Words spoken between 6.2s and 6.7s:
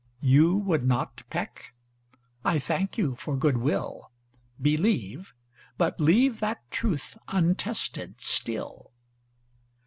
that